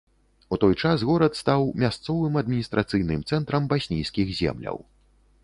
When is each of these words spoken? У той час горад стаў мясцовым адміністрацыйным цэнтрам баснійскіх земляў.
У 0.55 0.57
той 0.61 0.73
час 0.83 1.03
горад 1.09 1.37
стаў 1.41 1.65
мясцовым 1.83 2.33
адміністрацыйным 2.41 3.21
цэнтрам 3.33 3.69
баснійскіх 3.75 4.27
земляў. 4.41 4.77